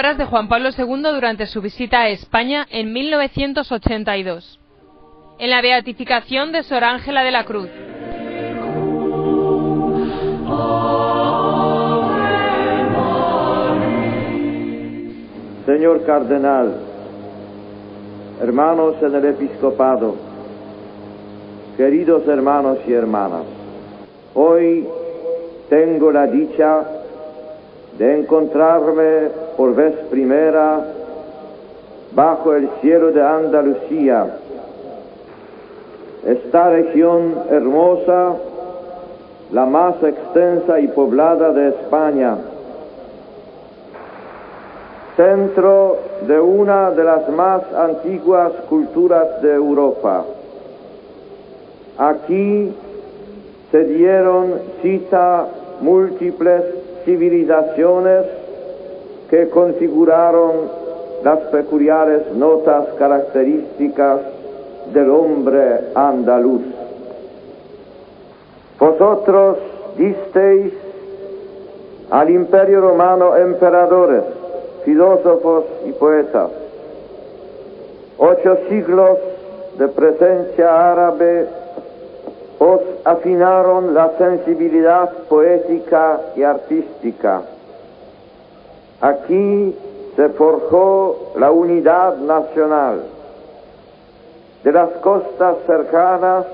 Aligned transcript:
palabras 0.00 0.16
de 0.16 0.24
Juan 0.24 0.48
Pablo 0.48 0.70
II 0.70 1.02
durante 1.12 1.44
su 1.44 1.60
visita 1.60 2.00
a 2.00 2.08
España 2.08 2.66
en 2.70 2.90
1982. 2.90 4.58
En 5.38 5.50
la 5.50 5.60
beatificación 5.60 6.52
de 6.52 6.62
Sor 6.62 6.84
Ángela 6.84 7.22
de 7.22 7.30
la 7.30 7.44
Cruz. 7.44 7.68
Señor 15.66 16.06
Cardenal, 16.06 16.76
hermanos 18.40 18.94
en 19.02 19.14
el 19.14 19.24
episcopado, 19.26 20.16
queridos 21.76 22.26
hermanos 22.26 22.78
y 22.88 22.94
hermanas, 22.94 23.42
hoy 24.32 24.88
tengo 25.68 26.10
la 26.10 26.26
dicha 26.26 26.99
de 28.00 28.18
encontrarme 28.18 29.28
por 29.58 29.74
vez 29.74 29.94
primera 30.10 30.80
bajo 32.12 32.54
el 32.54 32.70
cielo 32.80 33.12
de 33.12 33.22
Andalucía, 33.22 34.38
esta 36.26 36.70
región 36.70 37.34
hermosa, 37.50 38.36
la 39.52 39.66
más 39.66 40.02
extensa 40.02 40.80
y 40.80 40.88
poblada 40.88 41.52
de 41.52 41.68
España, 41.68 42.38
centro 45.14 45.98
de 46.26 46.40
una 46.40 46.92
de 46.92 47.04
las 47.04 47.28
más 47.28 47.60
antiguas 47.74 48.52
culturas 48.70 49.42
de 49.42 49.52
Europa. 49.52 50.24
Aquí 51.98 52.74
se 53.70 53.84
dieron 53.84 54.54
cita 54.80 55.48
múltiples 55.82 56.64
civilizaciones 57.04 58.26
que 59.28 59.48
configuraron 59.48 60.70
las 61.22 61.38
peculiares 61.50 62.32
notas 62.34 62.86
características 62.98 64.20
del 64.92 65.10
hombre 65.10 65.80
andaluz. 65.94 66.62
Vosotros 68.78 69.58
disteis 69.96 70.72
al 72.10 72.30
imperio 72.30 72.80
romano 72.80 73.36
emperadores, 73.36 74.22
filósofos 74.84 75.64
y 75.86 75.92
poetas, 75.92 76.50
ocho 78.18 78.58
siglos 78.68 79.18
de 79.78 79.88
presencia 79.88 80.90
árabe 80.92 81.46
os 82.60 82.82
afinaron 83.04 83.94
la 83.94 84.18
sensibilidad 84.18 85.10
poética 85.30 86.20
y 86.36 86.42
artística. 86.42 87.40
Aquí 89.00 89.74
se 90.14 90.28
forjó 90.28 91.32
la 91.36 91.50
unidad 91.50 92.18
nacional. 92.18 93.00
De 94.62 94.72
las 94.72 94.90
costas 95.00 95.56
cercanas 95.66 96.44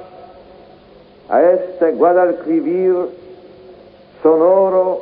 a 1.29 1.43
este 1.43 1.91
Guadalquivir 1.95 2.95
sonoro 4.23 5.01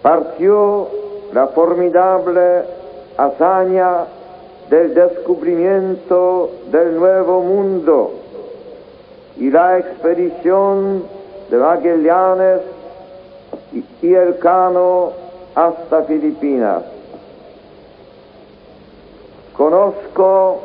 partió 0.00 0.88
la 1.34 1.48
formidable 1.48 2.62
hazaña 3.18 4.06
del 4.70 4.94
descubrimiento 4.94 6.50
del 6.70 6.96
nuevo 6.96 7.42
mundo 7.42 8.25
y 9.38 9.50
la 9.50 9.78
expedición 9.78 11.04
de 11.50 11.56
Magallanes 11.56 12.60
y 14.02 14.14
el 14.14 14.38
Cano 14.38 15.12
hasta 15.54 16.02
Filipinas. 16.04 16.82
Conozco 19.56 20.60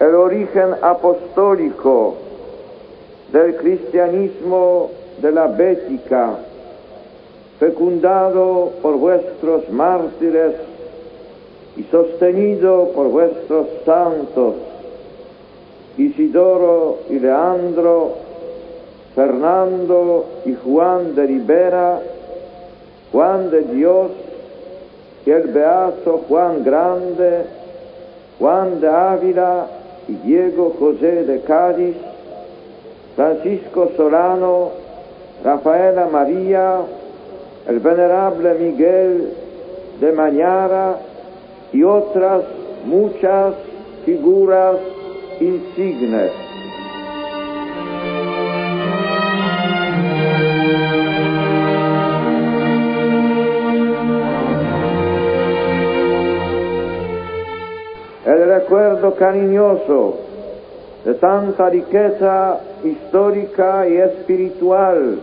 el 0.00 0.14
origen 0.14 0.74
apostólico 0.82 2.14
del 3.32 3.56
cristianismo 3.56 4.90
de 5.20 5.32
la 5.32 5.46
Bética, 5.46 6.36
fecundado 7.58 8.72
por 8.82 8.96
vuestros 8.96 9.68
mártires 9.70 10.54
y 11.76 11.82
sostenido 11.84 12.90
por 12.94 13.08
vuestros 13.08 13.66
santos 13.84 14.54
Isidoro 15.96 16.98
y 17.08 17.18
Leandro, 17.18 18.14
Fernando 19.14 20.26
y 20.44 20.54
Juan 20.54 21.14
de 21.14 21.26
Rivera, 21.26 22.00
Juan 23.12 23.50
de 23.50 23.60
Dios 23.62 24.10
y 25.24 25.30
el 25.30 25.48
beato 25.48 26.22
Juan 26.28 26.64
Grande, 26.64 27.44
Juan 28.38 28.80
de 28.80 28.88
Ávila 28.88 29.66
y 30.08 30.14
Diego 30.26 30.74
José 30.78 31.24
de 31.24 31.40
Cádiz, 31.42 31.96
Francisco 33.14 33.90
Solano, 33.96 34.70
Rafaela 35.44 36.06
María, 36.06 36.80
el 37.68 37.78
venerable 37.78 38.54
Miguel 38.54 39.32
de 40.00 40.12
Mañara 40.12 40.98
y 41.72 41.84
otras 41.84 42.42
muchas 42.84 43.54
figuras 44.04 44.76
insignes. 45.40 46.32
El 58.26 58.46
recuerdo 58.46 59.14
cariñoso 59.16 60.16
de 61.04 61.14
tanta 61.14 61.68
riqueza 61.68 62.60
histórica 62.82 63.86
y 63.88 63.96
espiritual 63.96 65.20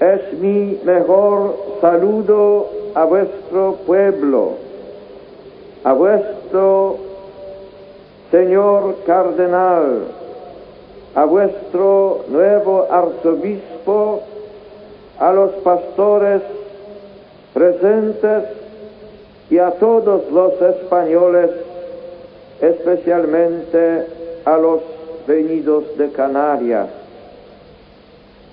es 0.00 0.38
mi 0.38 0.80
mejor 0.84 1.56
saludo 1.80 2.68
a 2.94 3.04
vuestro 3.04 3.74
pueblo, 3.86 4.52
a 5.82 5.92
vuestro 5.92 7.13
Señor 8.30 8.96
Cardenal, 9.06 10.04
a 11.14 11.24
vuestro 11.24 12.24
nuevo 12.28 12.86
arzobispo, 12.90 14.22
a 15.18 15.32
los 15.32 15.52
pastores 15.62 16.42
presentes 17.52 18.44
y 19.50 19.58
a 19.58 19.70
todos 19.72 20.30
los 20.32 20.60
españoles, 20.60 21.50
especialmente 22.60 24.06
a 24.44 24.56
los 24.56 24.80
venidos 25.26 25.96
de 25.96 26.10
Canarias. 26.10 26.88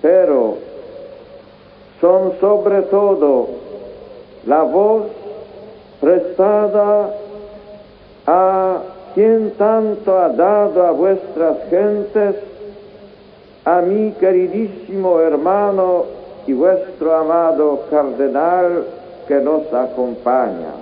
Pero 0.01 0.57
son 1.99 2.33
sobre 2.39 2.83
todo 2.83 3.47
la 4.45 4.63
voz 4.63 5.03
prestada 5.99 7.15
a 8.25 8.81
quien 9.13 9.51
tanto 9.51 10.17
ha 10.17 10.29
dado 10.29 10.85
a 10.85 10.91
vuestras 10.91 11.57
gentes, 11.69 12.35
a 13.66 13.81
mi 13.81 14.11
queridísimo 14.13 15.19
hermano 15.19 16.05
y 16.47 16.53
vuestro 16.53 17.16
amado 17.16 17.81
cardenal 17.89 18.85
que 19.27 19.35
nos 19.35 19.71
acompaña. 19.73 20.73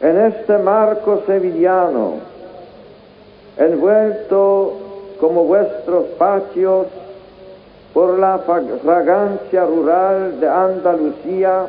En 0.00 0.16
este 0.16 0.58
marco 0.58 1.22
sevillano, 1.26 2.14
envuelto 3.56 4.72
como 5.18 5.44
vuestros 5.44 6.04
patios 6.18 6.86
por 7.92 8.18
la 8.18 8.38
fragancia 8.38 9.64
rural 9.64 10.38
de 10.38 10.48
Andalucía, 10.48 11.66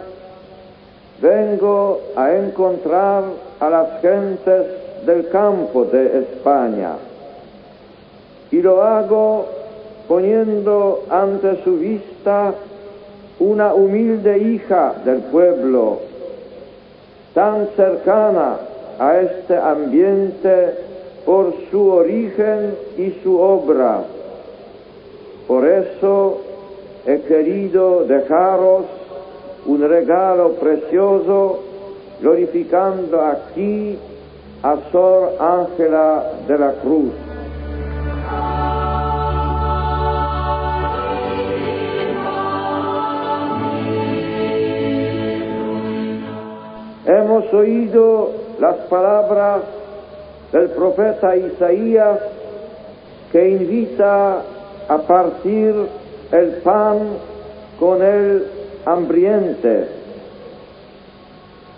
vengo 1.19 2.02
a 2.16 2.31
encontrar 2.36 3.24
a 3.60 3.69
las 3.69 4.02
gentes 4.02 4.68
del 5.10 5.28
campo 5.30 5.86
de 5.86 6.20
España. 6.20 6.92
Y 8.52 8.62
lo 8.62 8.84
hago 8.84 9.48
poniendo 10.08 11.04
ante 11.10 11.64
su 11.64 11.78
vista 11.78 12.54
una 13.40 13.74
humilde 13.74 14.38
hija 14.38 14.94
del 15.04 15.22
pueblo, 15.32 16.00
tan 17.34 17.70
cercana 17.76 18.58
a 19.00 19.20
este 19.20 19.58
ambiente 19.58 20.76
por 21.26 21.54
su 21.72 21.90
origen 21.90 22.76
y 22.98 23.12
su 23.24 23.40
obra. 23.40 24.04
Por 25.48 25.68
eso 25.68 26.42
he 27.08 27.22
querido 27.22 28.04
dejaros 28.04 28.86
un 29.66 29.82
regalo 29.88 30.52
precioso, 30.54 31.60
glorificando 32.22 33.22
aquí 33.22 33.98
a 34.64 34.76
Sor 34.92 35.36
Ángela 35.40 36.24
de 36.48 36.58
la 36.58 36.72
Cruz. 36.82 37.14
hemos 47.10 47.54
oído 47.54 48.32
las 48.60 48.76
palabras 48.88 49.62
del 50.52 50.70
profeta 50.70 51.36
Isaías 51.36 52.20
que 53.32 53.50
invita 53.50 54.42
a 54.88 54.98
partir 55.00 55.76
el 56.32 56.52
pan 56.64 56.98
con 57.80 58.02
el 58.02 58.48
hambriente, 58.86 59.88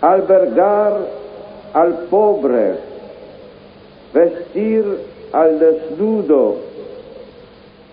albergar 0.00 1.21
al 1.72 1.94
pobre, 2.10 2.74
vestir 4.12 4.84
al 5.32 5.58
desnudo 5.58 6.56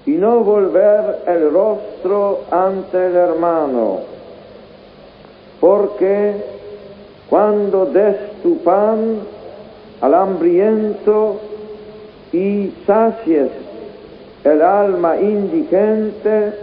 y 0.06 0.12
no 0.12 0.40
volver 0.40 1.20
el 1.28 1.52
rostro 1.52 2.42
ante 2.52 2.98
el 3.08 3.16
hermano, 3.16 4.00
porque 5.60 6.36
cuando 7.30 7.86
des 7.86 8.16
tu 8.42 8.58
pan 8.60 9.20
al 10.02 10.14
hambriento 10.14 11.40
y 12.34 12.72
sacies 12.86 13.50
el 14.44 14.62
alma 14.62 15.18
indigente, 15.18 16.54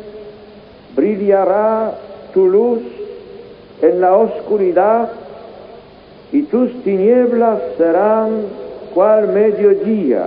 brillará 0.94 1.92
tu 2.32 2.48
luz 2.48 2.82
en 3.82 4.00
la 4.00 4.16
oscuridad 4.16 5.10
y 6.32 6.42
tus 6.42 6.82
tinieblas 6.82 7.60
serán 7.76 8.42
cual 8.94 9.28
mediodía. 9.28 10.26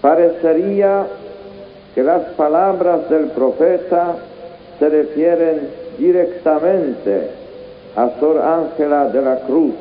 Parecería 0.00 1.06
que 1.94 2.02
las 2.02 2.22
palabras 2.34 3.08
del 3.08 3.26
profeta 3.26 4.16
se 4.78 4.88
refieren 4.88 5.68
directamente 5.98 7.30
a 7.96 8.10
Sor 8.20 8.38
Ángela 8.38 9.08
de 9.08 9.22
la 9.22 9.40
Cruz, 9.40 9.74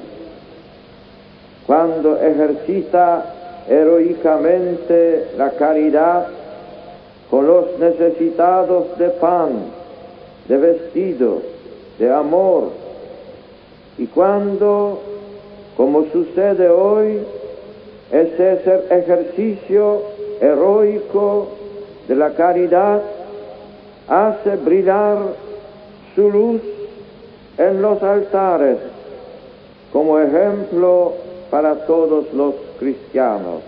cuando 1.68 2.18
ejercita 2.18 3.34
heroicamente 3.68 5.28
la 5.38 5.52
caridad 5.52 6.28
con 7.30 7.46
los 7.46 7.78
necesitados 7.78 8.98
de 8.98 9.10
pan, 9.10 9.50
de 10.48 10.58
vestido, 10.58 11.42
de 12.00 12.12
amor, 12.12 12.87
y 13.98 14.06
cuando, 14.08 15.00
como 15.76 16.06
sucede 16.12 16.70
hoy, 16.70 17.20
ese 18.12 18.62
ejercicio 18.90 20.02
heroico 20.40 21.48
de 22.08 22.16
la 22.16 22.32
caridad 22.32 23.02
hace 24.08 24.56
brillar 24.58 25.18
su 26.16 26.30
luz 26.30 26.62
en 27.58 27.82
los 27.82 28.02
altares 28.02 28.78
como 29.92 30.20
ejemplo 30.20 31.14
para 31.50 31.86
todos 31.86 32.32
los 32.34 32.56
cristianos. 32.80 33.62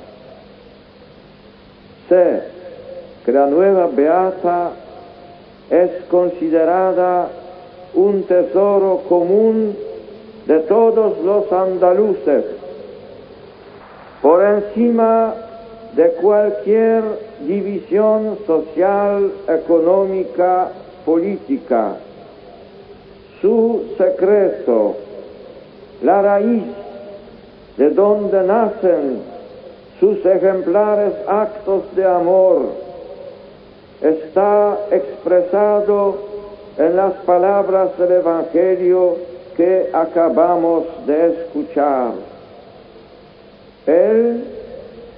Sé 2.08 2.42
que 3.26 3.32
la 3.32 3.48
nueva 3.48 3.88
Beata 3.88 4.72
es 5.70 6.04
considerada 6.10 7.30
un 7.94 8.24
tesoro 8.24 9.02
común 9.08 9.76
de 10.50 10.62
todos 10.62 11.20
los 11.20 11.52
andaluces, 11.54 12.44
por 14.20 14.44
encima 14.44 15.36
de 15.94 16.10
cualquier 16.14 17.04
división 17.42 18.40
social, 18.48 19.32
económica, 19.48 20.70
política. 21.06 21.98
Su 23.40 23.94
secreto, 23.96 24.96
la 26.02 26.20
raíz 26.24 26.64
de 27.78 27.92
donde 27.92 28.42
nacen 28.42 29.22
sus 30.00 30.26
ejemplares 30.26 31.14
actos 31.28 31.96
de 31.96 32.06
amor, 32.06 32.70
está 34.02 34.80
expresado 34.90 36.16
en 36.80 36.96
las 36.96 37.14
palabras 37.26 37.96
del 38.00 38.14
Evangelio 38.14 39.29
que 39.60 39.90
acabamos 39.92 40.86
de 41.06 41.34
escuchar. 41.34 42.14
Él 43.86 44.46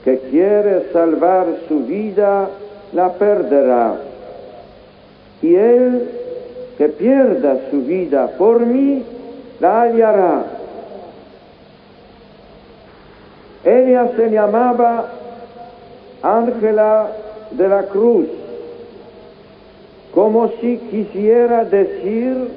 que 0.04 0.18
quiere 0.32 0.92
salvar 0.92 1.46
su 1.68 1.82
vida, 1.82 2.50
la 2.92 3.14
perderá. 3.14 3.98
Y 5.44 5.54
él 5.54 6.10
que 6.76 6.90
pierda 6.90 7.70
su 7.70 7.84
vida 7.84 8.32
por 8.40 8.66
mí, 8.66 9.04
la 9.60 9.82
hallará. 9.82 10.44
Ella 13.64 14.10
se 14.16 14.32
llamaba 14.32 15.06
Ángela 16.24 17.12
de 17.52 17.68
la 17.68 17.84
Cruz, 17.84 18.26
como 20.16 20.50
si 20.60 20.78
quisiera 20.90 21.64
decir 21.64 22.48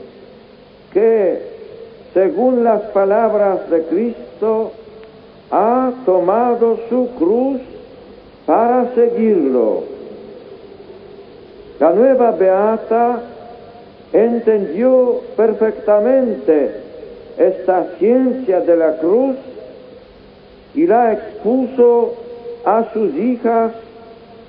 que, 0.94 1.53
según 2.14 2.62
las 2.62 2.80
palabras 2.92 3.68
de 3.68 3.82
Cristo, 3.82 4.70
ha 5.50 5.90
tomado 6.06 6.78
su 6.88 7.08
cruz 7.18 7.60
para 8.46 8.94
seguirlo. 8.94 9.82
La 11.80 11.90
nueva 11.90 12.30
Beata 12.30 13.20
entendió 14.12 15.22
perfectamente 15.36 16.80
esta 17.36 17.86
ciencia 17.98 18.60
de 18.60 18.76
la 18.76 18.96
cruz 18.98 19.34
y 20.72 20.86
la 20.86 21.14
expuso 21.14 22.14
a 22.64 22.84
sus 22.92 23.12
hijas 23.16 23.72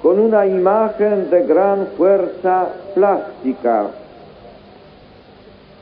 con 0.03 0.19
una 0.19 0.45
imagen 0.45 1.31
de 1.31 1.44
gran 1.47 1.88
fuerza 1.97 2.68
plástica. 2.94 3.88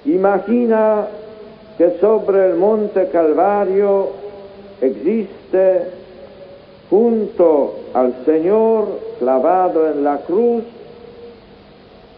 Imagina 0.06 1.08
que 1.78 1.98
sobre 2.00 2.52
el 2.52 2.56
monte 2.56 3.08
Calvario 3.10 4.10
existe 4.82 5.88
junto 6.90 7.76
al 7.94 8.26
Señor 8.26 8.88
clavado 9.20 9.90
en 9.90 10.04
la 10.04 10.18
cruz 10.20 10.64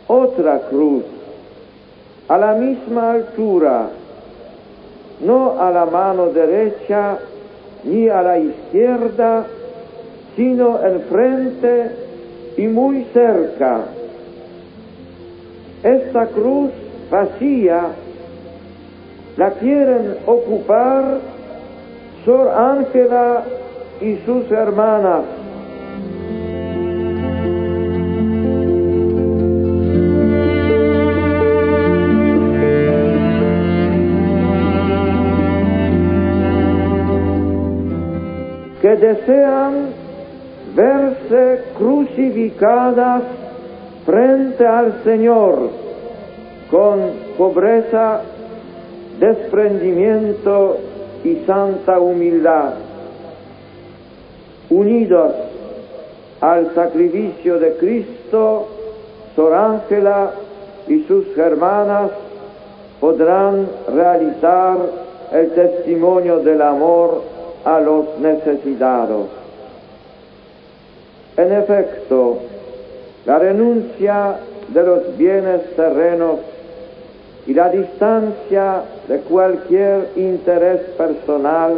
otra 0.08 0.60
cruz 0.70 1.04
a 2.28 2.38
la 2.38 2.54
misma 2.54 3.12
altura, 3.12 3.90
no 5.22 5.60
a 5.60 5.72
la 5.72 5.86
mano 5.86 6.28
derecha 6.28 7.20
ni 7.84 8.10
a 8.10 8.22
la 8.22 8.40
izquierda, 8.40 9.46
sino 10.36 10.84
enfrente 10.84 11.92
y 12.58 12.68
muy 12.68 13.06
cerca. 13.14 13.86
Esta 15.84 16.28
cruz 16.28 16.72
vacía 17.12 17.90
la 19.38 19.52
quieren 19.52 20.18
ocupar 20.26 21.20
Sor 22.24 22.50
Ángela 22.50 23.44
y 24.02 24.16
sus 24.26 24.50
hermanas. 24.52 25.24
que 38.82 38.96
desean 38.98 39.88
verse 40.76 41.64
crucificadas 41.76 43.24
frente 44.06 44.64
al 44.64 45.04
Señor 45.04 45.72
con 46.70 47.00
pobreza, 47.36 48.22
desprendimiento 49.20 50.78
y 51.24 51.44
santa 51.46 52.00
humildad, 52.00 52.74
unidos 54.70 55.34
al 56.42 56.74
sacrificio 56.76 57.60
de 57.60 57.76
Cristo, 57.78 58.68
Sor 59.36 59.54
Ángela 59.54 60.32
y 60.88 61.04
sus 61.04 61.38
hermanas 61.38 62.12
podrán 63.00 63.68
realizar 63.94 64.78
el 65.32 65.52
testimonio 65.52 66.40
del 66.40 66.62
amor 66.62 67.24
a 67.64 67.80
los 67.80 68.20
necesitados. 68.20 69.28
En 71.38 71.52
efecto, 71.52 72.38
la 73.26 73.40
renuncia 73.40 74.36
de 74.70 74.84
los 74.84 75.18
bienes 75.18 75.76
terrenos 75.76 76.40
y 77.46 77.54
la 77.54 77.70
distancia 77.70 78.84
de 79.08 79.20
cualquier 79.20 80.12
interés 80.16 80.82
personal 80.98 81.78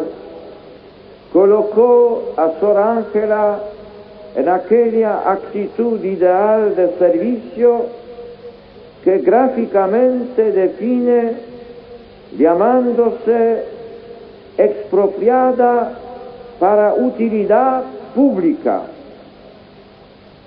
colocó 1.33 2.33
a 2.37 2.51
Sor 2.59 2.77
Ángela 2.77 3.59
en 4.35 4.47
aquella 4.47 5.29
actitud 5.29 6.03
ideal 6.03 6.75
de 6.75 6.93
servicio 6.97 7.85
que 9.03 9.19
gráficamente 9.19 10.51
define 10.51 11.33
llamándose 12.37 13.63
expropiada 14.57 15.97
para 16.59 16.93
utilidad 16.93 17.83
pública. 18.15 18.81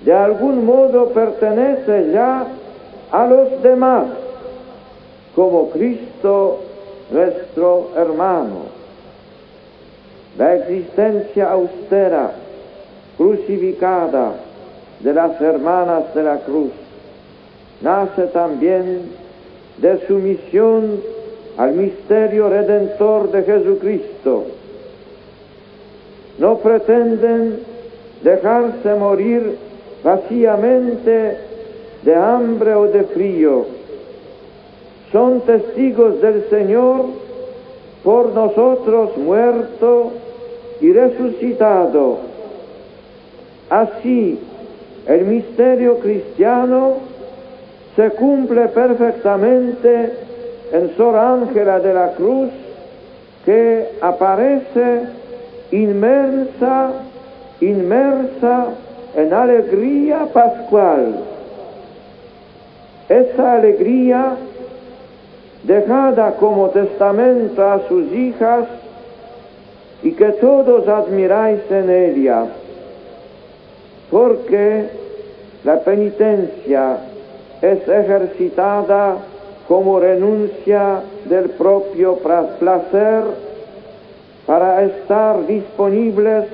De 0.03 0.13
algún 0.13 0.65
modo 0.65 1.09
pertenece 1.09 2.11
ya 2.11 2.45
a 3.11 3.27
los 3.27 3.61
demás, 3.61 4.05
como 5.35 5.69
Cristo 5.69 6.59
nuestro 7.11 7.89
hermano. 7.95 8.81
La 10.37 10.55
existencia 10.55 11.51
austera, 11.51 12.31
crucificada 13.17 14.33
de 14.99 15.13
las 15.13 15.39
hermanas 15.41 16.13
de 16.15 16.23
la 16.23 16.37
cruz, 16.39 16.71
nace 17.81 18.27
también 18.27 19.11
de 19.77 20.07
su 20.07 20.15
misión 20.15 21.01
al 21.57 21.73
misterio 21.73 22.49
redentor 22.49 23.31
de 23.31 23.43
Jesucristo. 23.43 24.45
No 26.39 26.57
pretenden 26.59 27.59
dejarse 28.23 28.93
morir 28.95 29.57
vacíamente 30.03 31.37
de 32.03 32.15
hambre 32.15 32.73
o 32.73 32.85
de 32.85 33.03
frío. 33.03 33.80
Son 35.11 35.41
testigos 35.41 36.21
del 36.21 36.49
Señor 36.49 37.05
por 38.03 38.33
nosotros 38.33 39.17
muerto 39.17 40.11
y 40.79 40.91
resucitado. 40.93 42.19
Así, 43.69 44.39
el 45.07 45.25
misterio 45.25 45.99
cristiano 45.99 46.93
se 47.95 48.09
cumple 48.11 48.67
perfectamente 48.69 50.13
en 50.71 50.95
Sor 50.95 51.15
Ángela 51.15 51.79
de 51.79 51.93
la 51.93 52.13
Cruz, 52.13 52.49
que 53.45 53.89
aparece 54.01 55.01
inmersa, 55.71 56.91
inmersa 57.59 58.67
en 59.15 59.33
alegría 59.33 60.27
pascual. 60.31 61.15
Esa 63.09 63.53
alegría 63.53 64.37
dejada 65.63 66.33
como 66.39 66.69
testamento 66.69 67.63
a 67.63 67.87
sus 67.87 68.11
hijas 68.11 68.65
y 70.03 70.11
que 70.13 70.31
todos 70.33 70.87
admiráis 70.87 71.59
en 71.69 71.89
ella, 71.89 72.45
porque 74.09 74.89
la 75.63 75.79
penitencia 75.81 76.97
es 77.61 77.87
ejercitada 77.87 79.17
como 79.67 79.99
renuncia 79.99 81.01
del 81.25 81.51
propio 81.51 82.17
placer 82.17 83.23
para 84.47 84.83
estar 84.83 85.45
disponibles 85.45 86.45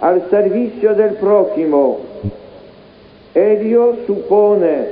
al 0.00 0.30
servicio 0.30 0.94
del 0.94 1.14
prójimo. 1.16 1.98
Ello 3.34 3.94
supone 4.06 4.88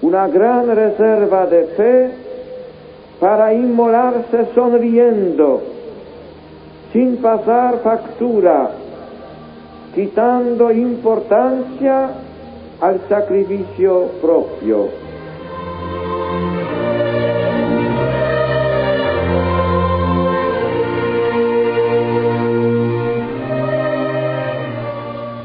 una 0.00 0.26
gran 0.28 0.74
reserva 0.74 1.46
de 1.46 1.64
fe 1.76 2.21
para 3.22 3.54
inmolarse 3.54 4.48
sonriendo, 4.52 5.62
sin 6.92 7.18
pasar 7.18 7.78
factura, 7.78 8.72
quitando 9.94 10.72
importancia 10.72 12.10
al 12.80 13.00
sacrificio 13.08 14.08
propio. 14.20 14.88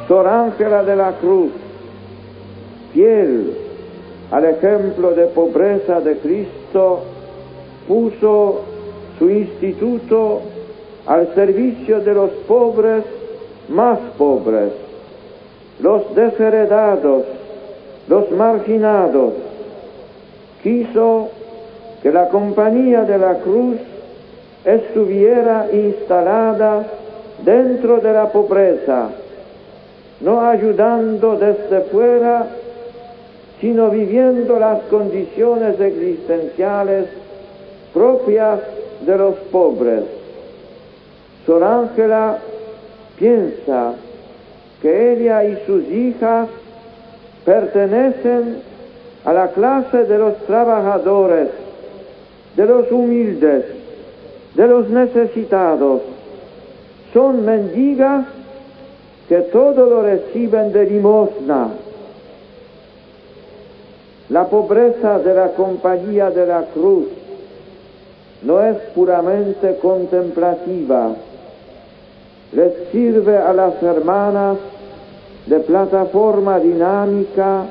Sor 0.07 0.27
Ángela 0.27 0.81
de 0.81 0.95
la 0.95 1.11
Cruz, 1.11 1.51
fiel 2.91 3.55
al 4.31 4.45
ejemplo 4.45 5.11
de 5.11 5.27
pobreza 5.27 6.01
de 6.01 6.17
Cristo, 6.17 7.16
puso 7.87 8.61
su 9.17 9.29
instituto 9.29 10.41
al 11.05 11.33
servicio 11.33 12.01
de 12.01 12.13
los 12.13 12.29
pobres 12.47 13.03
más 13.69 13.99
pobres, 14.17 14.71
los 15.79 16.13
desheredados, 16.15 17.23
los 18.07 18.31
marginados. 18.31 19.33
Quiso 20.61 21.29
que 22.03 22.11
la 22.11 22.29
compañía 22.29 23.03
de 23.03 23.17
la 23.17 23.35
cruz 23.39 23.77
estuviera 24.65 25.67
instalada 25.71 26.85
dentro 27.43 27.99
de 27.99 28.11
la 28.11 28.29
pobreza, 28.31 29.09
no 30.21 30.41
ayudando 30.41 31.37
desde 31.37 31.81
fuera, 31.89 32.47
sino 33.61 33.89
viviendo 33.89 34.59
las 34.59 34.81
condiciones 34.83 35.79
existenciales 35.79 37.07
propias 37.97 38.59
de 39.07 39.17
los 39.17 39.35
pobres. 39.51 40.03
Sor 41.47 41.63
Ángela 41.63 42.37
piensa 43.17 43.93
que 44.83 45.13
ella 45.13 45.43
y 45.45 45.57
sus 45.65 45.83
hijas 45.89 46.47
pertenecen 47.43 48.61
a 49.25 49.33
la 49.33 49.47
clase 49.47 50.03
de 50.03 50.17
los 50.19 50.37
trabajadores, 50.45 51.49
de 52.55 52.65
los 52.67 52.91
humildes, 52.91 53.65
de 54.53 54.67
los 54.67 54.89
necesitados. 54.89 56.01
Son 57.13 57.45
mendigas 57.45 58.27
que 59.27 59.39
todo 59.39 59.89
lo 59.89 60.03
reciben 60.03 60.71
de 60.71 60.85
limosna. 60.85 61.69
La 64.29 64.45
pobreza 64.45 65.17
de 65.17 65.33
la 65.33 65.47
compañía 65.53 66.29
de 66.29 66.45
la 66.45 66.61
cruz 66.73 67.16
no 68.43 68.61
es 68.61 68.77
puramente 68.93 69.77
contemplativa, 69.77 71.15
les 72.53 72.73
sirve 72.91 73.37
a 73.37 73.53
las 73.53 73.81
hermanas 73.81 74.57
de 75.47 75.59
plataforma 75.59 76.59
dinámica 76.59 77.65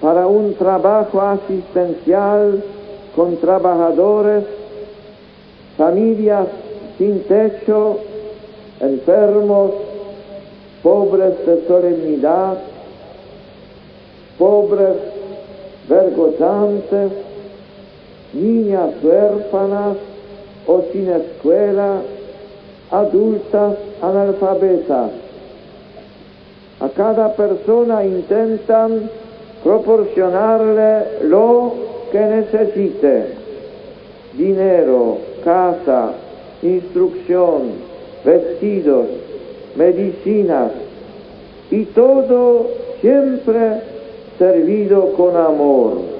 para 0.00 0.26
un 0.26 0.54
trabajo 0.54 1.20
asistencial 1.20 2.62
con 3.14 3.36
trabajadores, 3.36 4.44
familias 5.76 6.46
sin 6.98 7.22
techo, 7.24 7.98
enfermos, 8.80 9.72
pobres 10.82 11.46
de 11.46 11.66
solemnidad, 11.66 12.58
pobres 14.38 14.96
vergonzantes, 15.88 17.12
niñas 18.34 18.90
huérfanas 19.02 19.96
o 20.66 20.82
sin 20.92 21.08
escuela, 21.08 22.00
adultas 22.90 23.76
analfabetas. 24.02 25.10
A 26.80 26.88
cada 26.88 27.34
persona 27.34 28.04
intentan 28.04 29.08
proporcionarle 29.62 31.22
lo 31.22 31.72
que 32.10 32.20
necesite, 32.20 33.26
dinero, 34.34 35.18
casa, 35.44 36.12
instrucción, 36.62 37.72
vestidos, 38.24 39.06
medicinas, 39.76 40.72
y 41.70 41.84
todo 41.86 42.68
siempre 43.00 43.80
servido 44.38 45.12
con 45.12 45.36
amor. 45.36 46.13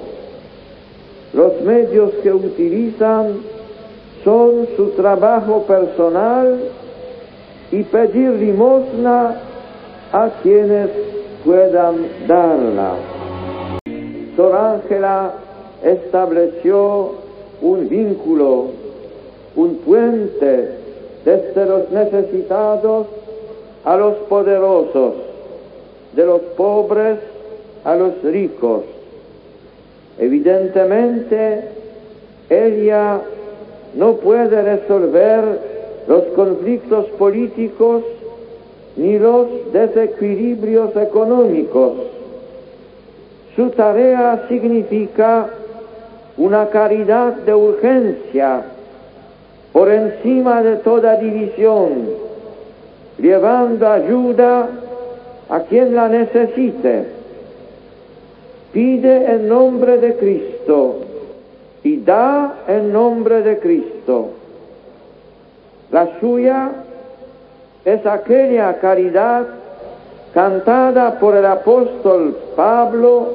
Los 1.35 1.61
medios 1.63 2.13
que 2.23 2.33
utilizan 2.33 3.41
son 4.23 4.69
su 4.77 4.91
trabajo 4.91 5.65
personal 5.67 6.61
y 7.73 7.83
pedir 7.83 8.31
limosna 8.31 9.41
a 10.13 10.31
quienes 10.45 10.91
puedan 11.45 12.07
darla. 12.29 12.93
Sor 14.37 14.55
Ángela 14.55 15.33
estableció 15.83 17.15
un 17.61 17.89
vínculo, 17.89 18.67
un 19.57 19.79
puente 19.79 20.71
desde 21.25 21.67
los 21.67 21.91
necesitados 21.91 23.09
a 23.85 23.97
los 23.97 24.15
poderosos, 24.29 25.15
de 26.15 26.27
los 26.27 26.41
pobres 26.57 27.19
a 27.83 27.97
los 27.97 28.23
ricos 28.23 28.94
Evidentemente, 30.19 31.63
ella 32.49 33.21
no 33.95 34.15
puede 34.17 34.63
resolver 34.63 35.43
los 36.07 36.25
conflictos 36.37 37.07
políticos 37.19 38.03
ni 38.97 39.19
los 39.19 39.73
desequilibrios 39.73 40.95
económicos. 40.97 41.93
Su 43.57 43.71
tarea 43.71 44.47
significa 44.49 45.49
una 46.37 46.69
caridad 46.69 47.35
de 47.35 47.55
urgencia 47.55 48.63
por 49.73 49.91
encima 49.91 50.63
de 50.63 50.77
toda 50.77 51.17
división, 51.17 52.09
llevando 53.19 53.89
ayuda 53.89 54.69
a 55.49 55.61
quien 55.61 55.95
la 55.95 56.09
necesite. 56.09 57.24
Pide 58.75 59.33
en 59.33 59.49
nombre 59.49 59.99
de 59.99 60.17
Cristo 60.17 60.97
y 61.85 61.99
da 61.99 62.65
en 62.67 62.93
nombre 62.93 63.43
de 63.43 63.61
Cristo. 63.61 64.31
La 65.93 66.19
suya 66.19 66.73
es 67.85 68.05
aquella 68.05 68.81
caridad 68.81 69.47
cantada 70.35 71.21
por 71.21 71.37
el 71.37 71.47
apóstol 71.47 72.37
Pablo 72.57 73.35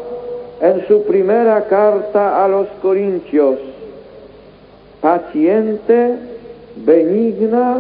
en 0.60 0.86
su 0.90 1.04
primera 1.04 1.64
carta 1.68 2.44
a 2.44 2.50
los 2.50 2.68
Corintios, 2.82 3.60
paciente, 5.00 6.18
benigna, 6.86 7.78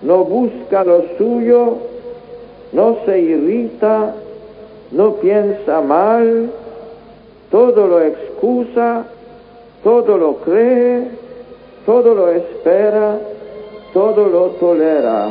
no 0.00 0.24
busca 0.24 0.84
lo 0.84 1.04
suyo, 1.18 1.76
no 2.72 2.96
se 3.04 3.20
irrita, 3.20 4.14
no 4.90 5.16
piensa 5.16 5.82
mal, 5.82 6.50
todo 7.52 7.86
lo 7.86 8.00
excusa, 8.00 9.04
todo 9.84 10.16
lo 10.16 10.36
cree, 10.36 11.06
todo 11.84 12.14
lo 12.14 12.30
espera, 12.30 13.18
todo 13.92 14.26
lo 14.26 14.46
tolera. 14.52 15.30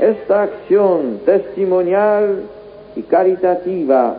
Esta 0.00 0.42
acción 0.42 1.20
testimonial 1.24 2.42
y 2.96 3.02
caritativa 3.02 4.16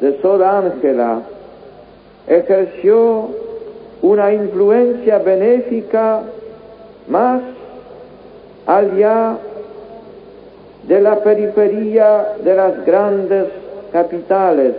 de 0.00 0.20
Sor 0.20 0.42
Ángela 0.42 1.22
ejerció 2.26 3.45
una 4.02 4.32
influencia 4.32 5.18
benéfica 5.18 6.22
más 7.08 7.42
allá 8.66 9.38
de 10.86 11.00
la 11.00 11.16
periferia 11.20 12.34
de 12.42 12.54
las 12.54 12.84
grandes 12.84 13.46
capitales 13.92 14.74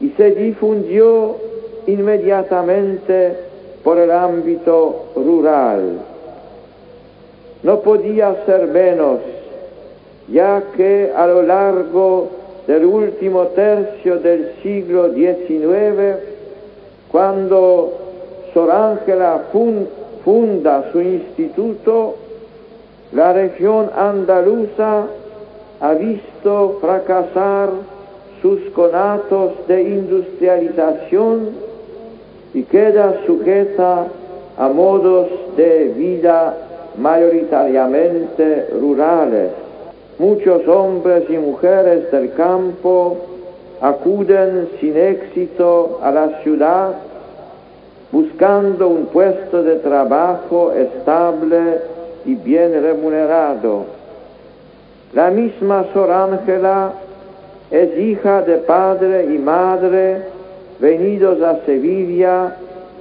y 0.00 0.10
se 0.10 0.30
difundió 0.32 1.36
inmediatamente 1.86 3.34
por 3.82 3.98
el 3.98 4.10
ámbito 4.10 5.06
rural. 5.16 5.98
No 7.62 7.80
podía 7.80 8.44
ser 8.44 8.68
menos, 8.68 9.20
ya 10.28 10.62
que 10.76 11.12
a 11.16 11.26
lo 11.26 11.42
largo 11.42 12.28
del 12.66 12.84
último 12.84 13.46
tercio 13.48 14.18
del 14.18 14.52
siglo 14.62 15.12
XIX, 15.14 16.37
cuando 17.10 17.92
Sor 18.52 18.70
Ángela 18.70 19.44
funda 20.24 20.90
su 20.92 21.00
instituto, 21.00 22.16
la 23.12 23.32
región 23.32 23.90
andaluza 23.96 25.06
ha 25.80 25.92
visto 25.94 26.78
fracasar 26.80 27.70
sus 28.42 28.60
conatos 28.70 29.52
de 29.66 29.82
industrialización 29.82 31.50
y 32.54 32.62
queda 32.64 33.14
sujeta 33.26 34.06
a 34.58 34.68
modos 34.68 35.28
de 35.56 35.88
vida 35.96 36.56
mayoritariamente 36.98 38.68
rurales. 38.80 39.50
Muchos 40.18 40.66
hombres 40.66 41.24
y 41.30 41.38
mujeres 41.38 42.10
del 42.10 42.32
campo 42.32 43.16
acuden 43.80 44.68
sin 44.80 44.96
éxito 44.96 46.00
a 46.02 46.10
la 46.10 46.40
ciudad 46.42 46.94
buscando 48.10 48.88
un 48.88 49.06
puesto 49.06 49.62
de 49.62 49.76
trabajo 49.76 50.72
estable 50.72 51.80
y 52.24 52.34
bien 52.34 52.82
remunerado. 52.82 53.84
La 55.12 55.30
misma 55.30 55.84
Sor 55.92 56.10
Ángela 56.10 56.92
es 57.70 57.98
hija 57.98 58.42
de 58.42 58.56
padre 58.58 59.24
y 59.24 59.38
madre 59.38 60.22
venidos 60.80 61.42
a 61.42 61.64
Sevilla 61.66 62.56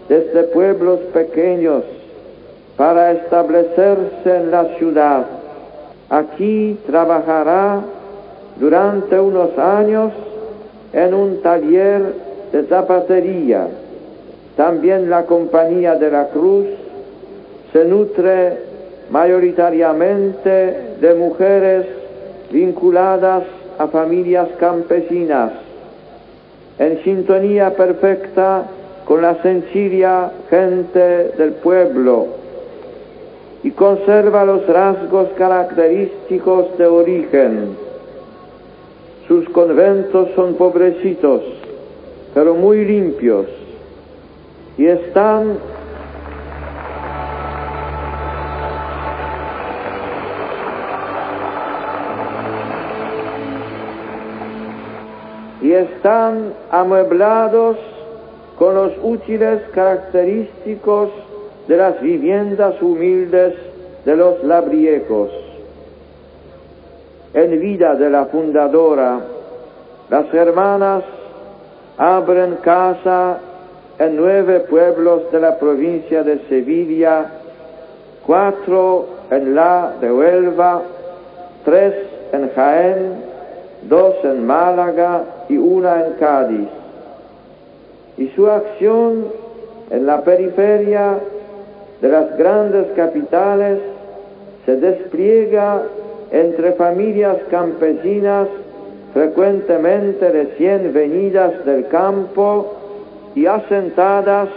desde 0.10 0.44
pueblos 0.44 1.00
pequeños 1.14 1.84
para 2.76 3.14
establecerse 3.14 4.36
en 4.36 4.52
la 4.52 4.66
ciudad. 4.78 5.26
Aquí 6.10 6.80
trabajará 6.86 7.82
durante 8.58 9.20
unos 9.20 9.58
años 9.58 10.12
en 10.94 11.14
un 11.14 11.42
taller 11.42 12.02
de 12.52 12.64
zapatería. 12.64 13.68
También 14.56 15.10
la 15.10 15.26
Compañía 15.26 15.96
de 15.96 16.12
la 16.12 16.28
Cruz 16.30 16.68
se 17.72 17.86
nutre 17.86 18.58
mayoritariamente 19.10 20.96
de 21.00 21.14
mujeres 21.14 21.86
vinculadas 22.52 23.44
a 23.78 23.88
familias 23.88 24.48
campesinas, 24.60 25.52
en 26.80 27.04
sintonía 27.04 27.76
perfecta 27.76 28.64
con 29.06 29.22
la 29.22 29.42
sencilla 29.42 30.32
gente 30.50 31.32
del 31.38 31.52
pueblo 31.64 32.28
y 33.64 33.72
conserva 33.72 34.46
los 34.46 34.66
rasgos 34.68 35.30
característicos 35.38 36.78
de 36.78 36.86
origen. 36.86 37.87
Sus 39.28 39.48
conventos 39.50 40.30
son 40.36 40.54
pobrecitos, 40.56 41.42
pero 42.34 42.56
muy 42.56 42.86
limpios, 42.86 43.48
y 44.78 44.86
están 44.86 45.58
y 55.62 55.74
están 55.74 56.54
amueblados 56.72 57.78
con 58.58 58.76
los 58.76 58.94
útiles 59.02 59.62
característicos 59.74 61.10
de 61.68 61.76
las 61.76 62.02
viviendas 62.02 62.82
humildes 62.82 63.56
de 64.06 64.16
los 64.16 64.42
labriegos. 64.46 65.47
En 67.38 67.60
vida 67.60 67.94
de 67.94 68.10
la 68.10 68.26
fundadora, 68.26 69.20
las 70.10 70.34
hermanas 70.34 71.04
abren 71.96 72.56
casa 72.64 73.38
en 74.00 74.18
nueve 74.18 74.62
pueblos 74.62 75.32
de 75.32 75.40
la 75.40 75.60
provincia 75.60 76.24
de 76.24 76.40
Sevilla, 76.50 77.28
cuatro 78.26 79.06
en 79.30 79.54
la 79.54 79.94
de 80.02 80.12
Huelva, 80.12 80.82
tres 81.64 81.94
en 82.32 82.50
Jaén, 82.56 83.24
dos 83.84 84.16
en 84.24 84.48
Málaga 84.48 85.22
y 85.48 85.58
una 85.58 86.08
en 86.08 86.14
Cádiz. 86.14 86.70
Y 88.18 88.30
su 88.30 88.48
acción 88.48 89.28
en 89.92 90.08
la 90.08 90.22
periferia 90.22 91.20
de 92.02 92.10
las 92.10 92.36
grandes 92.36 92.88
capitales 92.96 93.78
se 94.66 94.76
despliega 94.78 95.84
entre 96.32 96.74
familias 96.74 97.38
campesinas 97.50 98.48
frecuentemente 99.14 100.30
recién 100.30 100.94
venidas 100.94 101.66
del 101.66 101.88
campo 101.88 102.76
y 103.36 103.46
asentadas 103.46 104.50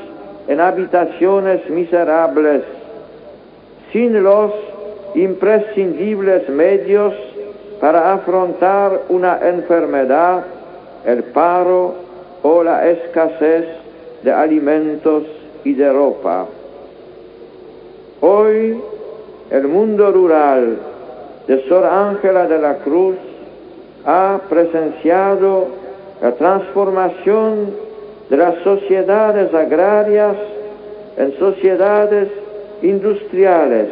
en 0.49 0.61
habitaciones 0.61 1.69
miserables, 1.71 2.63
sin 3.93 4.23
los 4.23 4.53
imprescindibles 5.15 6.49
medios 6.49 7.15
para 7.81 8.13
afrontar 8.13 9.03
una 9.09 9.39
enfermedad, 9.49 10.45
el 11.07 11.25
paro 11.25 11.95
o 12.43 12.63
la 12.63 12.89
escasez 12.89 13.67
de 14.23 14.33
alimentos 14.33 15.25
y 15.65 15.75
de 15.75 15.93
ropa. 15.93 16.47
Hoy 18.21 18.79
el 19.51 19.69
mundo 19.69 20.13
rural 20.13 20.79
de 21.46 21.68
Sor 21.68 21.85
Ángela 21.85 22.46
de 22.46 22.59
la 22.59 22.76
Cruz 22.76 23.16
ha 24.05 24.40
presenciado 24.48 25.66
la 26.22 26.33
transformación 26.33 27.74
de 28.29 28.37
las 28.37 28.57
sociedades 28.62 29.53
agrarias 29.53 30.37
en 31.16 31.37
sociedades 31.38 32.29
industriales, 32.83 33.88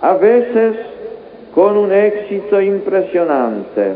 a 0.00 0.14
veces 0.14 0.76
con 1.54 1.76
un 1.76 1.92
éxito 1.92 2.60
impresionante. 2.60 3.94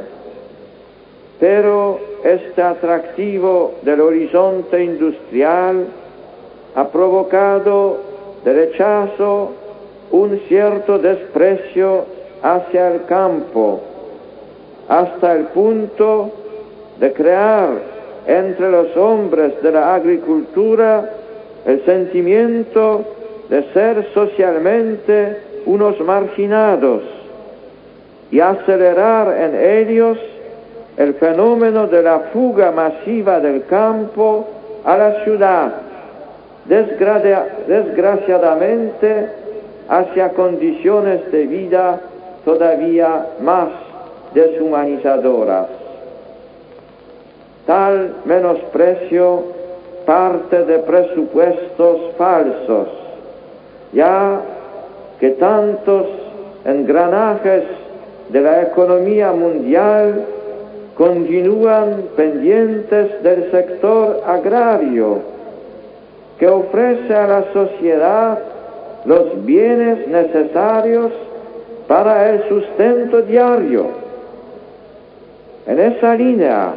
Pero 1.39 1.99
este 2.25 2.63
atractivo 2.63 3.75
del 3.83 4.01
horizonte 4.01 4.83
industrial 4.83 5.87
ha 6.75 6.89
provocado 6.89 7.99
de 8.45 8.53
rechazo, 8.53 9.53
un 10.11 10.41
cierto 10.49 10.99
desprecio 10.99 12.16
hacia 12.47 12.93
el 12.93 13.05
campo, 13.07 13.81
hasta 14.89 15.35
el 15.35 15.47
punto 15.47 16.31
de 17.01 17.13
crear 17.13 17.71
entre 18.27 18.71
los 18.71 18.97
hombres 18.97 19.61
de 19.63 19.73
la 19.73 19.97
agricultura 19.97 21.11
el 21.65 21.85
sentimiento 21.85 23.05
de 23.49 23.65
ser 23.73 24.07
socialmente 24.15 25.39
unos 25.67 25.99
marginados 26.01 27.03
y 28.31 28.39
acelerar 28.39 29.37
en 29.37 29.57
ellos 29.61 30.17
el 30.97 31.15
fenómeno 31.15 31.89
de 31.89 32.03
la 32.03 32.21
fuga 32.33 32.71
masiva 32.71 33.41
del 33.41 33.65
campo 33.65 34.47
a 34.85 34.97
la 34.97 35.25
ciudad, 35.25 35.73
desgraciadamente 36.69 39.31
hacia 39.89 40.29
condiciones 40.31 41.33
de 41.33 41.47
vida 41.47 42.01
todavía 42.47 43.27
más 43.41 43.69
deshumanizadoras. 44.33 45.67
Tal 47.67 48.15
menosprecio 48.25 49.43
parte 50.07 50.65
de 50.65 50.79
presupuestos 50.79 52.13
falsos, 52.17 52.89
ya 53.93 54.41
que 55.19 55.31
tantos 55.31 56.07
engranajes 56.65 57.65
de 58.29 58.41
la 58.41 58.63
economía 58.63 59.33
mundial 59.33 60.25
continúan 60.97 62.05
pendientes 62.17 63.25
del 63.25 63.51
sector 63.51 64.23
agrario, 64.25 65.19
que 66.39 66.47
ofrece 66.47 67.13
a 67.13 67.27
la 67.27 67.53
sociedad 67.53 68.39
los 69.05 69.45
bienes 69.45 70.07
necesarios 70.07 71.11
para 71.87 72.31
el 72.31 72.49
sustento 72.49 73.23
diario. 73.23 73.87
En 75.67 75.79
esa 75.79 76.15
línea 76.15 76.75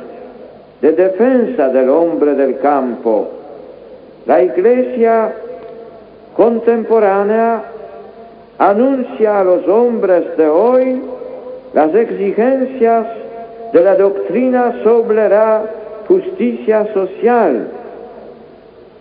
de 0.82 0.92
defensa 0.92 1.70
del 1.70 1.90
hombre 1.90 2.36
del 2.36 2.60
campo, 2.60 3.28
la 4.26 4.42
Iglesia 4.42 5.34
contemporánea 6.36 7.64
anuncia 8.58 9.40
a 9.40 9.44
los 9.44 9.68
hombres 9.68 10.38
de 10.38 10.48
hoy 10.48 11.02
las 11.74 11.94
exigencias 11.94 13.08
de 13.74 13.82
la 13.82 13.96
doctrina 13.96 14.82
sobre 14.84 15.30
la 15.30 15.64
justicia 16.08 16.92
social, 16.94 17.68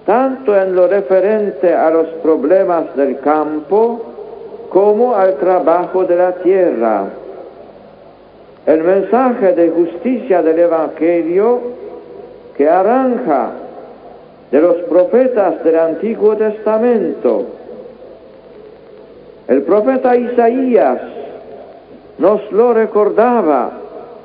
tanto 0.05 0.57
en 0.57 0.75
lo 0.75 0.87
referente 0.87 1.73
a 1.73 1.91
los 1.91 2.09
problemas 2.23 2.95
del 2.97 3.19
campo 3.21 4.08
como 4.71 5.15
al 5.15 5.37
trabajo 5.37 6.05
de 6.05 6.17
la 6.17 6.33
tierra. 6.33 7.05
El 8.67 8.83
mensaje 8.83 9.55
de 9.55 9.71
justicia 9.71 10.43
del 10.43 10.59
Evangelio 10.59 11.61
que 12.57 12.69
arranca 12.69 13.51
de 14.51 14.61
los 14.61 14.77
profetas 14.89 15.63
del 15.65 15.79
Antiguo 15.79 16.37
Testamento. 16.37 17.47
El 19.47 19.63
profeta 19.63 20.17
Isaías 20.17 21.01
nos 22.19 22.51
lo 22.53 22.75
recordaba 22.75 23.71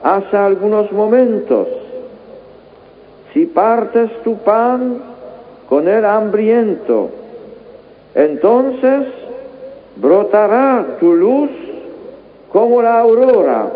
hace 0.03 0.35
algunos 0.35 0.91
momentos. 0.91 1.67
Si 3.33 3.45
partes 3.45 4.11
tu 4.23 4.35
pan 4.37 4.97
con 5.69 5.87
el 5.87 6.03
hambriento, 6.03 7.09
entonces 8.13 9.07
brotará 9.95 10.97
tu 10.99 11.13
luz 11.13 11.49
como 12.51 12.81
la 12.81 12.99
aurora 12.99 13.71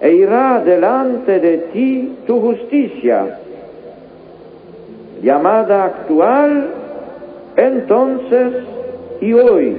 e 0.00 0.12
irá 0.12 0.60
delante 0.64 1.38
de 1.38 1.58
ti 1.72 2.18
tu 2.26 2.40
justicia. 2.40 3.38
Llamada 5.22 5.84
actual, 5.84 6.70
entonces 7.56 8.52
y 9.20 9.32
hoy, 9.32 9.76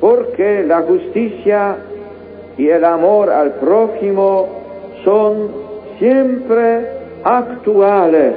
porque 0.00 0.62
la 0.62 0.82
justicia 0.82 1.76
y 2.56 2.68
el 2.68 2.84
amor 2.84 3.30
al 3.30 3.54
prójimo 3.54 4.46
son 5.04 5.48
siempre 5.98 6.86
actuales. 7.24 8.34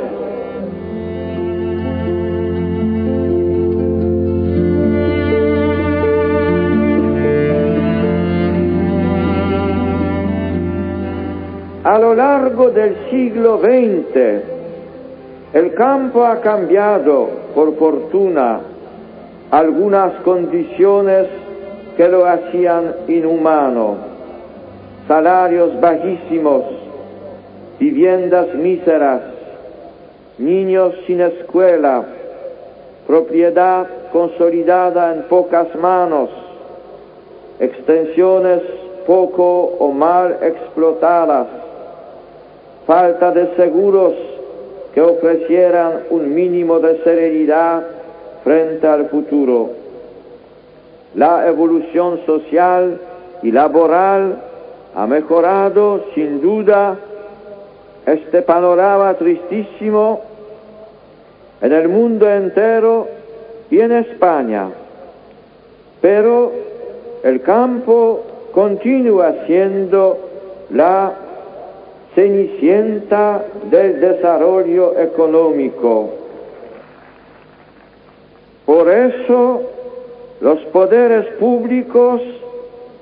Lo 12.03 12.15
largo 12.15 12.69
del 12.69 12.97
siglo 13.09 13.59
XX, 13.59 14.17
el 15.53 15.73
campo 15.73 16.25
ha 16.25 16.41
cambiado, 16.41 17.29
por 17.55 17.77
fortuna, 17.77 18.59
algunas 19.49 20.11
condiciones 20.25 21.27
que 21.95 22.09
lo 22.09 22.25
hacían 22.25 22.93
inhumano. 23.07 23.95
Salarios 25.07 25.79
bajísimos, 25.79 26.63
viviendas 27.79 28.53
míseras, 28.53 29.21
niños 30.39 30.93
sin 31.07 31.21
escuela, 31.21 32.03
propiedad 33.07 33.87
consolidada 34.11 35.13
en 35.15 35.21
pocas 35.29 35.73
manos, 35.75 36.29
extensiones 37.61 38.61
poco 39.07 39.75
o 39.79 39.93
mal 39.93 40.39
explotadas, 40.41 41.63
falta 42.85 43.31
de 43.31 43.55
seguros 43.55 44.13
que 44.93 45.01
ofrecieran 45.01 46.03
un 46.09 46.33
mínimo 46.33 46.79
de 46.79 47.03
serenidad 47.03 47.83
frente 48.43 48.87
al 48.87 49.09
futuro. 49.09 49.71
La 51.15 51.47
evolución 51.47 52.21
social 52.25 52.99
y 53.41 53.51
laboral 53.51 54.37
ha 54.95 55.07
mejorado 55.07 56.05
sin 56.13 56.41
duda 56.41 56.97
este 58.05 58.41
panorama 58.41 59.13
tristísimo 59.15 60.21
en 61.61 61.71
el 61.71 61.87
mundo 61.87 62.29
entero 62.29 63.07
y 63.71 63.79
en 63.79 63.91
España. 63.93 64.69
Pero 66.01 66.51
el 67.23 67.41
campo 67.41 68.23
continúa 68.51 69.45
siendo 69.47 70.17
la 70.71 71.13
cenicienta 72.15 73.43
del 73.69 73.99
desarrollo 73.99 74.97
económico. 74.99 76.09
Por 78.65 78.89
eso 78.89 79.61
los 80.41 80.59
poderes 80.65 81.25
públicos 81.35 82.21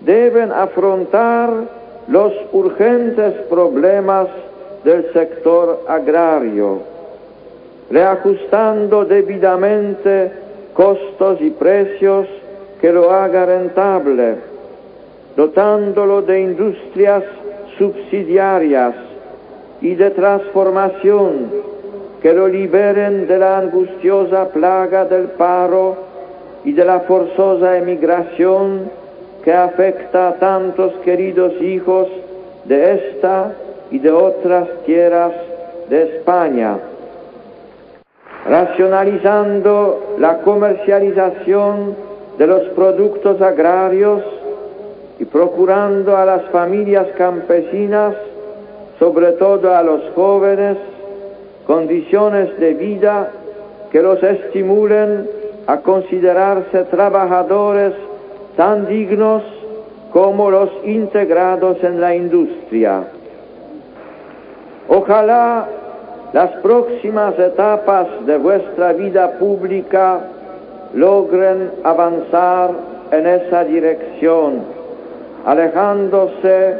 deben 0.01 0.51
afrontar 0.51 1.49
los 2.07 2.33
urgentes 2.51 3.33
problemas 3.49 4.27
del 4.83 5.11
sector 5.13 5.83
agrario, 5.87 6.79
reajustando 7.89 9.05
debidamente 9.05 10.31
costos 10.73 11.39
y 11.41 11.51
precios 11.51 12.27
que 12.79 12.91
lo 12.91 13.11
haga 13.11 13.45
rentable, 13.45 14.35
dotándolo 15.35 16.23
de 16.23 16.41
industrias 16.41 17.23
subsidiarias 17.77 18.95
y 19.81 19.95
de 19.95 20.11
transformación 20.11 21.49
que 22.21 22.33
lo 22.33 22.47
liberen 22.47 23.27
de 23.27 23.37
la 23.37 23.57
angustiosa 23.57 24.49
plaga 24.49 25.05
del 25.05 25.29
paro 25.29 25.97
y 26.63 26.73
de 26.73 26.85
la 26.85 27.01
forzosa 27.01 27.77
emigración 27.77 28.91
que 29.43 29.53
afecta 29.53 30.29
a 30.29 30.33
tantos 30.35 30.93
queridos 31.03 31.59
hijos 31.61 32.07
de 32.65 32.93
esta 32.93 33.53
y 33.89 33.97
de 33.99 34.11
otras 34.11 34.67
tierras 34.85 35.33
de 35.89 36.17
España, 36.17 36.77
racionalizando 38.47 40.15
la 40.19 40.37
comercialización 40.39 41.95
de 42.37 42.47
los 42.47 42.61
productos 42.69 43.41
agrarios 43.41 44.21
y 45.21 45.25
procurando 45.25 46.17
a 46.17 46.25
las 46.25 46.41
familias 46.49 47.05
campesinas, 47.15 48.15
sobre 48.97 49.33
todo 49.33 49.71
a 49.71 49.83
los 49.83 50.01
jóvenes, 50.15 50.77
condiciones 51.67 52.59
de 52.59 52.73
vida 52.73 53.29
que 53.91 54.01
los 54.01 54.21
estimulen 54.23 55.29
a 55.67 55.77
considerarse 55.81 56.85
trabajadores 56.85 57.93
tan 58.57 58.87
dignos 58.87 59.43
como 60.11 60.49
los 60.49 60.71
integrados 60.85 61.77
en 61.83 62.01
la 62.01 62.15
industria. 62.15 63.03
Ojalá 64.87 65.67
las 66.33 66.49
próximas 66.63 67.37
etapas 67.37 68.07
de 68.25 68.37
vuestra 68.39 68.93
vida 68.93 69.33
pública 69.37 70.19
logren 70.95 71.73
avanzar 71.83 72.71
en 73.11 73.27
esa 73.27 73.63
dirección, 73.65 74.80
alejándose 75.45 76.77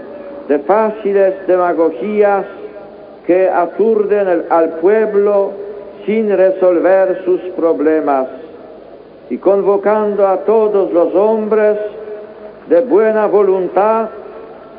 de 0.48 0.60
fáciles 0.60 1.48
demagogías 1.48 2.46
que 3.26 3.50
aturden 3.50 4.46
al 4.50 4.70
pueblo 4.82 5.52
sin 6.06 6.36
resolver 6.36 7.22
sus 7.24 7.42
problemas 7.56 8.28
y 9.30 9.38
convocando 9.38 10.28
a 10.28 10.38
todos 10.40 10.92
los 10.92 11.14
hombres 11.16 11.78
de 12.68 12.82
buena 12.82 13.28
voluntad 13.28 14.10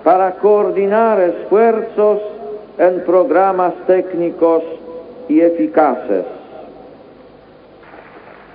para 0.04 0.32
coordinar 0.32 1.20
esfuerzos 1.20 2.20
en 2.78 3.00
programas 3.04 3.74
técnicos 3.86 4.62
y 5.28 5.40
eficaces. 5.40 6.24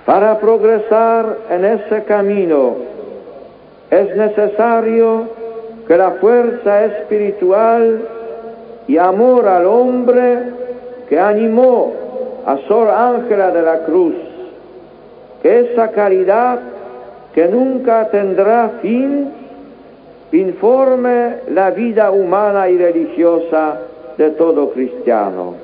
Para 0.04 0.38
progresar 0.38 1.36
en 1.50 1.64
ese 1.64 2.04
camino 2.04 2.97
es 3.90 4.16
necesario 4.16 5.28
que 5.86 5.96
la 5.96 6.12
fuerza 6.12 6.84
espiritual 6.84 8.02
y 8.86 8.98
amor 8.98 9.48
al 9.48 9.66
hombre 9.66 10.38
que 11.08 11.18
animó 11.18 11.92
a 12.46 12.58
Sor 12.68 12.88
Ángela 12.88 13.50
de 13.50 13.62
la 13.62 13.80
Cruz, 13.84 14.14
que 15.42 15.60
esa 15.60 15.90
caridad 15.92 16.60
que 17.34 17.48
nunca 17.48 18.08
tendrá 18.10 18.70
fin, 18.82 19.32
informe 20.32 21.36
la 21.50 21.70
vida 21.70 22.10
humana 22.10 22.68
y 22.68 22.76
religiosa 22.76 23.78
de 24.18 24.30
todo 24.32 24.70
cristiano. 24.70 25.54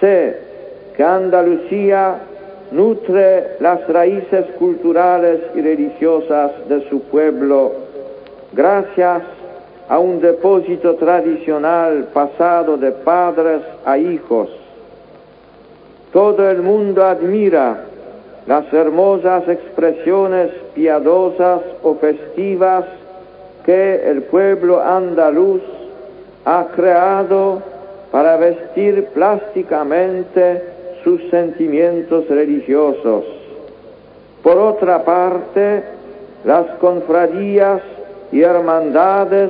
Sé 0.00 0.36
que 0.96 1.02
Andalucía 1.02 2.18
nutre 2.70 3.56
las 3.60 3.86
raíces 3.88 4.46
culturales 4.58 5.40
y 5.54 5.60
religiosas 5.60 6.52
de 6.68 6.88
su 6.88 7.00
pueblo 7.02 7.72
gracias 8.52 9.22
a 9.88 9.98
un 9.98 10.20
depósito 10.20 10.96
tradicional 10.96 12.08
pasado 12.12 12.76
de 12.76 12.92
padres 12.92 13.62
a 13.84 13.96
hijos. 13.96 14.50
Todo 16.12 16.50
el 16.50 16.62
mundo 16.62 17.04
admira 17.04 17.84
las 18.46 18.72
hermosas 18.72 19.48
expresiones 19.48 20.50
piadosas 20.74 21.60
o 21.82 21.94
festivas 21.96 22.84
que 23.64 24.10
el 24.10 24.22
pueblo 24.22 24.82
andaluz 24.82 25.62
ha 26.44 26.66
creado 26.74 27.62
para 28.10 28.36
vestir 28.38 29.06
plásticamente 29.12 30.62
sus 31.08 31.30
sentimientos 31.30 32.28
religiosos. 32.28 33.24
Por 34.42 34.58
otra 34.58 35.06
parte, 35.06 35.82
las 36.44 36.66
confradías 36.80 37.80
y 38.30 38.42
hermandades 38.42 39.48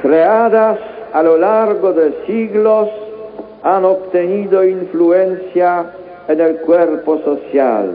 creadas 0.00 0.78
a 1.12 1.20
lo 1.24 1.36
largo 1.36 1.92
de 1.94 2.14
siglos 2.28 2.88
han 3.64 3.84
obtenido 3.84 4.64
influencia 4.64 5.86
en 6.28 6.40
el 6.42 6.58
cuerpo 6.58 7.18
social. 7.24 7.90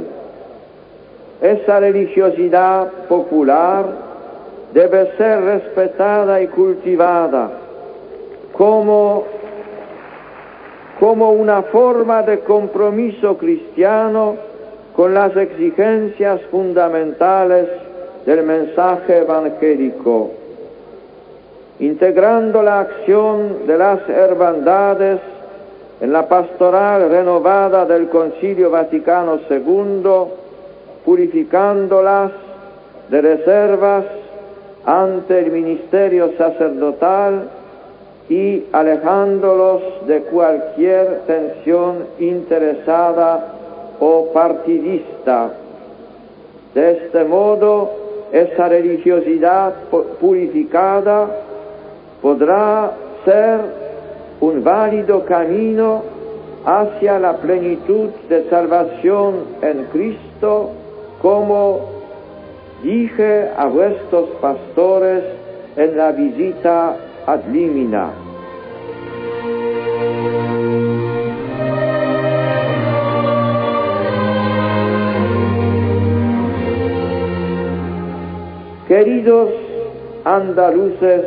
Esa 1.41 1.79
religiosidad 1.79 2.91
popular 3.07 3.85
debe 4.73 5.09
ser 5.15 5.41
respetada 5.41 6.41
y 6.41 6.47
cultivada 6.47 7.49
como, 8.51 9.23
como 11.03 11.33
una 11.33 11.63
forma 11.63 12.23
de 12.23 12.39
compromiso 12.39 13.37
cristiano 13.37 14.37
con 14.95 15.13
las 15.13 15.35
exigencias 15.35 16.39
fundamentales 16.49 17.67
del 18.25 18.43
mensaje 18.43 19.17
evangélico, 19.17 20.31
integrando 21.79 22.63
la 22.63 22.79
acción 22.79 23.67
de 23.67 23.77
las 23.77 24.07
hermandades 24.07 25.19
en 25.99 26.13
la 26.13 26.29
pastoral 26.29 27.09
renovada 27.09 27.83
del 27.83 28.07
Concilio 28.07 28.71
Vaticano 28.71 29.41
II, 29.49 30.09
purificándolas 31.03 32.31
de 33.09 33.21
reservas 33.21 34.05
ante 34.85 35.37
el 35.37 35.51
ministerio 35.51 36.31
sacerdotal 36.37 37.49
y 38.29 38.63
alejándolos 38.71 40.07
de 40.07 40.21
cualquier 40.23 41.21
tensión 41.27 42.05
interesada 42.19 43.53
o 43.99 44.31
partidista. 44.33 45.51
De 46.73 46.91
este 46.91 47.23
modo, 47.25 47.91
esa 48.31 48.67
religiosidad 48.67 49.73
purificada 50.19 51.27
podrá 52.21 52.91
ser 53.25 53.59
un 54.41 54.63
válido 54.63 55.23
camino 55.25 56.01
hacia 56.65 57.19
la 57.19 57.37
plenitud 57.37 58.09
de 58.29 58.49
salvación 58.49 59.35
en 59.61 59.85
Cristo, 59.91 60.71
como 61.21 61.81
dije 62.81 63.49
a 63.55 63.67
vuestros 63.67 64.29
pastores 64.41 65.23
en 65.75 65.97
la 65.97 66.11
visita 66.11 66.95
ad. 67.25 67.41
Queridos 78.87 79.49
andaluces 80.25 81.25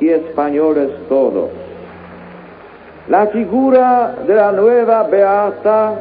y 0.00 0.08
españoles 0.10 0.90
todos, 1.08 1.50
la 3.08 3.26
figura 3.28 4.14
de 4.26 4.34
la 4.34 4.52
nueva 4.52 5.02
Beata 5.04 5.94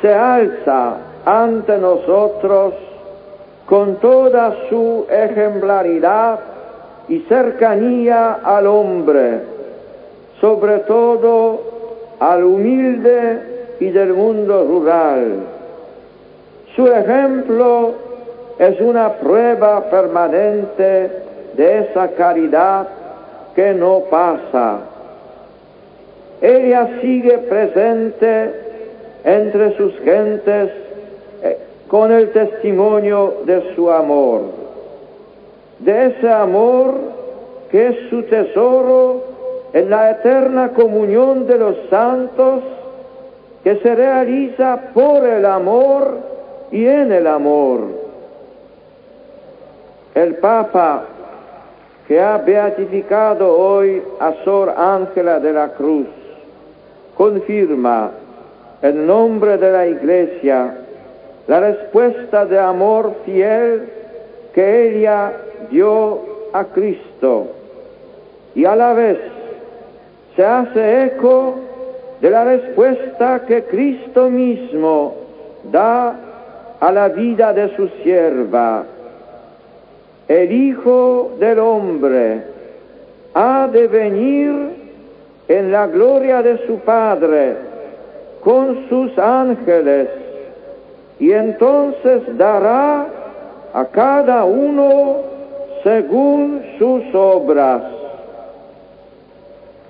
se 0.00 0.14
alza 0.14 0.96
ante 1.24 1.78
nosotros 1.78 2.74
con 3.66 3.96
toda 3.96 4.54
su 4.68 5.06
ejemplaridad 5.08 6.53
y 7.08 7.20
cercanía 7.20 8.40
al 8.42 8.66
hombre, 8.66 9.40
sobre 10.40 10.78
todo 10.80 11.60
al 12.20 12.44
humilde 12.44 13.76
y 13.80 13.90
del 13.90 14.14
mundo 14.14 14.64
rural. 14.64 15.34
Su 16.74 16.88
ejemplo 16.88 17.94
es 18.58 18.80
una 18.80 19.14
prueba 19.14 19.84
permanente 19.90 21.10
de 21.56 21.78
esa 21.78 22.08
caridad 22.08 22.88
que 23.54 23.74
no 23.74 24.04
pasa. 24.10 24.78
Ella 26.40 27.00
sigue 27.00 27.38
presente 27.38 28.50
entre 29.24 29.76
sus 29.76 29.98
gentes 30.00 30.70
eh, 31.42 31.58
con 31.88 32.12
el 32.12 32.30
testimonio 32.30 33.42
de 33.46 33.74
su 33.74 33.90
amor, 33.90 34.42
de 35.84 36.06
ese 36.06 36.30
amor 36.30 36.94
que 37.70 37.88
es 37.88 37.96
su 38.08 38.22
tesoro 38.22 39.22
en 39.72 39.90
la 39.90 40.12
eterna 40.12 40.70
comunión 40.70 41.46
de 41.46 41.58
los 41.58 41.76
santos 41.90 42.62
que 43.62 43.76
se 43.76 43.94
realiza 43.94 44.90
por 44.94 45.26
el 45.26 45.44
amor 45.44 46.18
y 46.70 46.86
en 46.86 47.12
el 47.12 47.26
amor. 47.26 47.80
El 50.14 50.36
Papa 50.36 51.04
que 52.08 52.20
ha 52.20 52.38
beatificado 52.38 53.52
hoy 53.56 54.02
a 54.20 54.32
Sor 54.44 54.74
Ángela 54.76 55.40
de 55.40 55.52
la 55.52 55.68
Cruz 55.70 56.06
confirma 57.16 58.10
en 58.80 59.06
nombre 59.06 59.58
de 59.58 59.72
la 59.72 59.86
Iglesia 59.86 60.76
la 61.46 61.60
respuesta 61.60 62.46
de 62.46 62.58
amor 62.58 63.16
fiel 63.24 63.88
que 64.54 64.88
ella 64.88 65.32
dio 65.70 66.20
a 66.52 66.64
Cristo. 66.64 67.48
Y 68.54 68.64
a 68.64 68.76
la 68.76 68.92
vez 68.92 69.18
se 70.36 70.44
hace 70.44 71.04
eco 71.04 71.56
de 72.20 72.30
la 72.30 72.44
respuesta 72.44 73.42
que 73.46 73.64
Cristo 73.64 74.30
mismo 74.30 75.14
da 75.70 76.16
a 76.80 76.92
la 76.92 77.08
vida 77.08 77.52
de 77.52 77.74
su 77.76 77.88
sierva. 78.02 78.84
El 80.28 80.52
Hijo 80.52 81.32
del 81.38 81.58
Hombre 81.58 82.42
ha 83.34 83.68
de 83.70 83.86
venir 83.88 84.54
en 85.48 85.72
la 85.72 85.86
gloria 85.86 86.42
de 86.42 86.66
su 86.66 86.78
Padre 86.78 87.56
con 88.42 88.88
sus 88.88 89.18
ángeles 89.18 90.08
y 91.18 91.32
entonces 91.32 92.22
dará 92.36 93.06
a 93.72 93.84
cada 93.86 94.44
uno 94.44 95.33
según 95.84 96.64
sus 96.78 97.14
obras. 97.14 97.82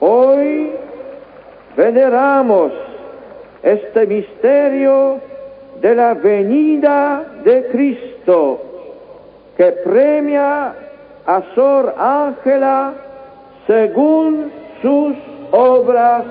Hoy 0.01 0.73
veneramos 1.77 2.73
este 3.63 4.07
misterio 4.07 5.21
de 5.81 5.95
la 5.95 6.15
venida 6.15 7.25
de 7.45 7.69
Cristo, 7.69 8.61
que 9.57 9.73
premia 9.73 10.75
a 11.27 11.43
Sor 11.55 11.95
Ángela 11.97 12.93
según 13.67 14.51
sus 14.83 15.15
obras. 15.53 16.25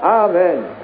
Amén. 0.00 0.79